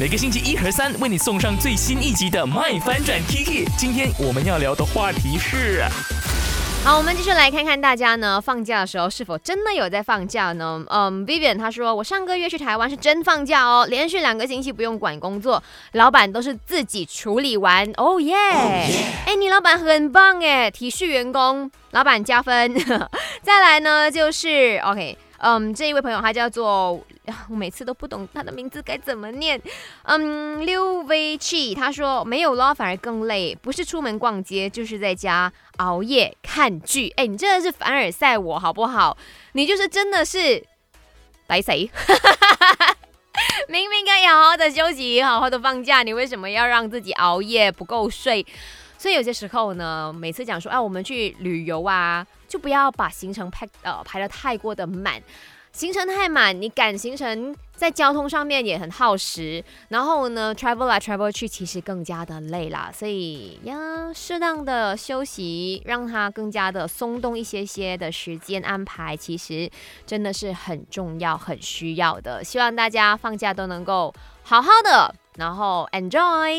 [0.00, 3.66] 每个星期一和三为你送上最新一集的《麦翻转 Kiki》。
[3.76, 5.84] 今天我们要聊的话题是。
[6.82, 10.82] 好，我们继续来看看大家呢，放假的时候是否真的有在放假呢？
[10.88, 17.86] 嗯，Vivian 他说，我上个月去台湾是真放假哦，连续两个星期不用管工作，老板都是自己处理完。
[17.98, 18.34] 哦耶！
[19.26, 22.74] 哎，你老板很棒哎，体恤员工，老板加分。
[23.44, 25.18] 再来呢，就是 OK。
[25.42, 26.92] 嗯，这一位朋友他叫做，
[27.48, 29.60] 我每次都不懂他的名字该怎么念。
[30.02, 37.08] 嗯，六 V 七，他说没有咯，反而更累，不是出门逛街，就是在家熬夜看剧。
[37.16, 39.16] 哎，你真的是凡尔赛我好不好？
[39.52, 40.62] 你就是真的是
[41.46, 41.90] 白谁？
[43.68, 48.44] 明明该好好的休息，好好的放假，你为什么要让自己熬夜不够睡？
[49.00, 52.26] 所以有些时候呢，每次讲说，哎，我们去旅游啊。
[52.50, 55.22] 就不要把行程排呃排的太过的满，
[55.72, 62.90] 行程太满，你赶行程在交通上面也很耗时，然后呢，travel 来 travel 去，其实更加的累啦。
[62.92, 69.70] 所以要适当的休息，让它更加的松动一些些的时间安排，其实
[70.04, 72.42] 真的是很重要、很需要的。
[72.42, 74.12] 希望大家放假都能够
[74.42, 76.58] 好好的，然后 enjoy。